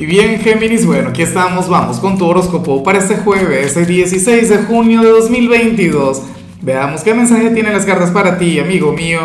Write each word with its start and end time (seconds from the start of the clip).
Y 0.00 0.06
bien, 0.06 0.38
Géminis, 0.38 0.86
bueno, 0.86 1.08
aquí 1.08 1.22
estamos, 1.22 1.68
vamos 1.68 1.98
con 1.98 2.16
tu 2.16 2.24
horóscopo 2.24 2.84
para 2.84 2.98
este 2.98 3.16
jueves, 3.16 3.76
el 3.76 3.86
16 3.86 4.48
de 4.48 4.58
junio 4.58 5.02
de 5.02 5.08
2022. 5.08 6.22
Veamos 6.62 7.02
qué 7.02 7.14
mensaje 7.14 7.50
tienen 7.50 7.72
las 7.72 7.84
cartas 7.84 8.12
para 8.12 8.38
ti, 8.38 8.60
amigo 8.60 8.92
mío. 8.92 9.18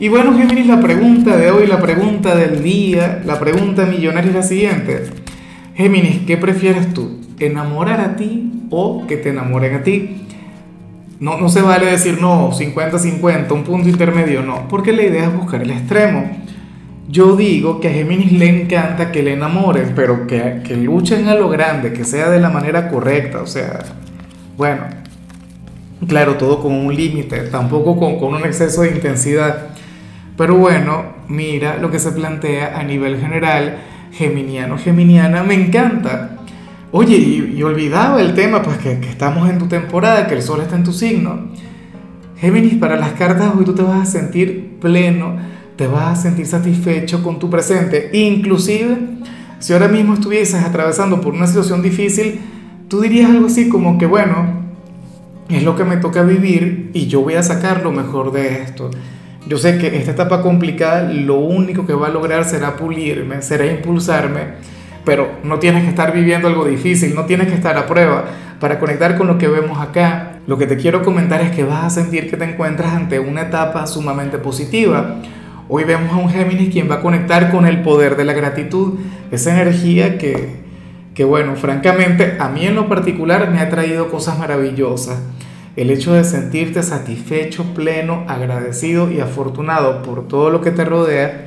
Y 0.00 0.08
bueno, 0.08 0.36
Géminis, 0.36 0.66
la 0.66 0.80
pregunta 0.80 1.36
de 1.36 1.52
hoy, 1.52 1.68
la 1.68 1.80
pregunta 1.80 2.34
del 2.34 2.64
día, 2.64 3.22
la 3.24 3.38
pregunta 3.38 3.86
millonaria 3.86 4.30
es 4.30 4.34
la 4.34 4.42
siguiente. 4.42 5.04
Géminis, 5.76 6.22
¿qué 6.26 6.36
prefieres 6.36 6.92
tú? 6.92 7.20
¿Enamorar 7.38 8.00
a 8.00 8.16
ti 8.16 8.50
o 8.70 9.06
que 9.06 9.16
te 9.16 9.28
enamoren 9.28 9.76
a 9.76 9.82
ti? 9.84 10.26
No, 11.20 11.38
no 11.38 11.48
se 11.48 11.62
vale 11.62 11.86
decir 11.86 12.20
no, 12.20 12.50
50-50, 12.50 13.52
un 13.52 13.62
punto 13.62 13.88
intermedio, 13.88 14.42
no, 14.42 14.66
porque 14.66 14.90
la 14.90 15.04
idea 15.04 15.26
es 15.26 15.32
buscar 15.32 15.62
el 15.62 15.70
extremo. 15.70 16.28
Yo 17.08 17.36
digo 17.36 17.80
que 17.80 17.88
a 17.88 17.92
Géminis 17.92 18.32
le 18.32 18.62
encanta 18.62 19.12
que 19.12 19.22
le 19.22 19.34
enamoren, 19.34 19.92
pero 19.94 20.26
que, 20.26 20.60
que 20.64 20.76
luchen 20.76 21.28
a 21.28 21.34
lo 21.34 21.48
grande, 21.48 21.92
que 21.92 22.04
sea 22.04 22.30
de 22.30 22.40
la 22.40 22.50
manera 22.50 22.88
correcta, 22.88 23.42
o 23.42 23.46
sea, 23.46 23.78
bueno, 24.56 24.82
claro, 26.08 26.34
todo 26.34 26.60
con 26.60 26.72
un 26.72 26.94
límite, 26.94 27.42
tampoco 27.42 27.96
con, 27.96 28.18
con 28.18 28.34
un 28.34 28.44
exceso 28.44 28.82
de 28.82 28.90
intensidad. 28.90 29.68
Pero 30.36 30.56
bueno, 30.56 31.04
mira 31.28 31.78
lo 31.78 31.90
que 31.90 31.98
se 31.98 32.12
plantea 32.12 32.78
a 32.78 32.82
nivel 32.82 33.20
general, 33.20 33.78
geminiano, 34.12 34.76
geminiana, 34.76 35.42
me 35.42 35.54
encanta. 35.54 36.38
Oye, 36.92 37.16
y, 37.16 37.62
olvidaba 37.62 38.20
el 38.20 38.34
tema, 38.34 38.62
pues 38.62 38.78
que, 38.78 38.98
que, 39.00 39.08
estamos 39.08 39.48
en 39.48 39.58
tu 39.58 39.66
temporada, 39.66 40.26
que 40.26 40.34
el 40.34 40.42
sol 40.42 40.60
está 40.60 40.76
en 40.76 40.84
tu 40.84 40.92
signo. 40.92 41.50
Géminis, 42.38 42.74
para 42.74 42.96
las 42.96 43.12
cartas 43.12 43.52
hoy 43.56 43.64
tú 43.64 43.74
te 43.74 43.82
vas 43.82 44.02
a 44.02 44.06
sentir 44.06 44.78
pleno, 44.80 45.36
te 45.76 45.86
vas 45.86 46.18
a 46.18 46.22
sentir 46.22 46.46
satisfecho 46.46 47.22
con 47.22 47.38
tu 47.38 47.50
presente. 47.50 48.10
Inclusive, 48.12 48.96
si 49.58 49.72
ahora 49.72 49.88
mismo 49.88 50.14
estuvieses 50.14 50.64
atravesando 50.64 51.20
por 51.20 51.34
una 51.34 51.46
situación 51.46 51.82
difícil, 51.82 52.40
tú 52.88 53.00
dirías 53.00 53.30
algo 53.30 53.46
así 53.46 53.68
como 53.68 53.98
que, 53.98 54.06
bueno, 54.06 54.64
es 55.48 55.62
lo 55.62 55.76
que 55.76 55.84
me 55.84 55.98
toca 55.98 56.22
vivir 56.22 56.90
y 56.94 57.06
yo 57.06 57.20
voy 57.20 57.34
a 57.34 57.42
sacar 57.42 57.82
lo 57.82 57.92
mejor 57.92 58.32
de 58.32 58.62
esto. 58.62 58.90
Yo 59.46 59.58
sé 59.58 59.78
que 59.78 59.96
esta 59.96 60.10
etapa 60.10 60.42
complicada 60.42 61.12
lo 61.12 61.36
único 61.36 61.86
que 61.86 61.94
va 61.94 62.08
a 62.08 62.10
lograr 62.10 62.44
será 62.44 62.76
pulirme, 62.76 63.42
será 63.42 63.66
impulsarme, 63.66 64.40
pero 65.04 65.28
no 65.44 65.60
tienes 65.60 65.84
que 65.84 65.90
estar 65.90 66.12
viviendo 66.12 66.48
algo 66.48 66.64
difícil, 66.64 67.14
no 67.14 67.26
tienes 67.26 67.46
que 67.46 67.54
estar 67.54 67.76
a 67.76 67.86
prueba 67.86 68.24
para 68.58 68.80
conectar 68.80 69.16
con 69.16 69.28
lo 69.28 69.38
que 69.38 69.46
vemos 69.46 69.78
acá. 69.78 70.40
Lo 70.48 70.58
que 70.58 70.66
te 70.66 70.76
quiero 70.76 71.02
comentar 71.02 71.40
es 71.42 71.50
que 71.52 71.62
vas 71.62 71.84
a 71.84 71.90
sentir 71.90 72.28
que 72.28 72.36
te 72.36 72.44
encuentras 72.44 72.92
ante 72.92 73.20
una 73.20 73.42
etapa 73.42 73.86
sumamente 73.86 74.38
positiva 74.38 75.20
Hoy 75.68 75.82
vemos 75.82 76.12
a 76.12 76.16
un 76.16 76.30
Géminis 76.30 76.72
quien 76.72 76.88
va 76.88 76.96
a 76.96 77.00
conectar 77.00 77.50
con 77.50 77.66
el 77.66 77.82
poder 77.82 78.16
de 78.16 78.24
la 78.24 78.34
gratitud, 78.34 79.00
esa 79.32 79.50
energía 79.50 80.16
que, 80.16 80.60
que, 81.12 81.24
bueno, 81.24 81.56
francamente 81.56 82.36
a 82.38 82.48
mí 82.48 82.66
en 82.66 82.76
lo 82.76 82.88
particular 82.88 83.50
me 83.50 83.58
ha 83.58 83.68
traído 83.68 84.08
cosas 84.08 84.38
maravillosas. 84.38 85.18
El 85.74 85.90
hecho 85.90 86.14
de 86.14 86.22
sentirte 86.22 86.84
satisfecho, 86.84 87.74
pleno, 87.74 88.24
agradecido 88.28 89.10
y 89.10 89.18
afortunado 89.18 90.02
por 90.02 90.28
todo 90.28 90.50
lo 90.50 90.60
que 90.60 90.70
te 90.70 90.84
rodea, 90.84 91.46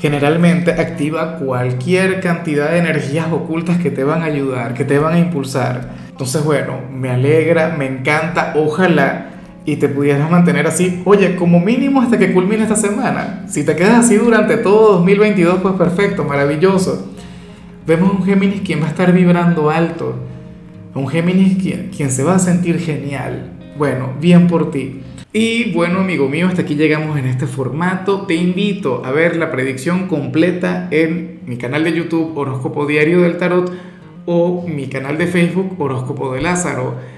generalmente 0.00 0.70
activa 0.72 1.36
cualquier 1.36 2.20
cantidad 2.20 2.70
de 2.70 2.78
energías 2.78 3.30
ocultas 3.30 3.76
que 3.76 3.90
te 3.90 4.02
van 4.02 4.22
a 4.22 4.26
ayudar, 4.26 4.72
que 4.72 4.86
te 4.86 4.98
van 4.98 5.12
a 5.12 5.18
impulsar. 5.18 5.90
Entonces, 6.08 6.42
bueno, 6.42 6.80
me 6.90 7.10
alegra, 7.10 7.74
me 7.76 7.84
encanta, 7.84 8.54
ojalá 8.56 9.27
y 9.68 9.76
te 9.76 9.90
pudieras 9.90 10.30
mantener 10.30 10.66
así, 10.66 11.02
oye, 11.04 11.36
como 11.36 11.60
mínimo 11.60 12.00
hasta 12.00 12.18
que 12.18 12.32
culmine 12.32 12.62
esta 12.62 12.74
semana. 12.74 13.44
Si 13.48 13.66
te 13.66 13.76
quedas 13.76 14.06
así 14.06 14.16
durante 14.16 14.56
todo 14.56 14.94
2022, 14.94 15.60
pues 15.60 15.74
perfecto, 15.74 16.24
maravilloso. 16.24 17.12
Vemos 17.86 18.14
un 18.14 18.24
Géminis 18.24 18.62
quien 18.62 18.80
va 18.80 18.86
a 18.86 18.88
estar 18.88 19.12
vibrando 19.12 19.68
alto, 19.68 20.14
un 20.94 21.06
Géminis 21.06 21.62
quien, 21.62 21.90
quien 21.94 22.10
se 22.10 22.22
va 22.22 22.36
a 22.36 22.38
sentir 22.38 22.80
genial. 22.80 23.58
Bueno, 23.76 24.14
bien 24.18 24.46
por 24.46 24.70
ti. 24.70 25.02
Y 25.34 25.70
bueno, 25.72 25.98
amigo 25.98 26.30
mío, 26.30 26.48
hasta 26.48 26.62
aquí 26.62 26.74
llegamos 26.74 27.18
en 27.18 27.26
este 27.26 27.46
formato. 27.46 28.22
Te 28.22 28.36
invito 28.36 29.04
a 29.04 29.10
ver 29.10 29.36
la 29.36 29.50
predicción 29.50 30.08
completa 30.08 30.88
en 30.90 31.40
mi 31.44 31.58
canal 31.58 31.84
de 31.84 31.92
YouTube 31.92 32.38
Horóscopo 32.38 32.86
Diario 32.86 33.20
del 33.20 33.36
Tarot 33.36 33.70
o 34.24 34.66
mi 34.66 34.86
canal 34.86 35.18
de 35.18 35.26
Facebook 35.26 35.78
Horóscopo 35.78 36.32
de 36.32 36.40
Lázaro. 36.40 37.17